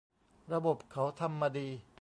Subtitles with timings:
[0.53, 1.67] ระบบเขาทำมาดี